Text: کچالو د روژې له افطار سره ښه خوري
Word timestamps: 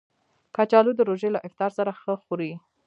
کچالو 0.55 0.91
د 0.95 1.01
روژې 1.09 1.29
له 1.35 1.39
افطار 1.47 1.71
سره 1.77 1.91
ښه 2.01 2.13
خوري 2.23 2.51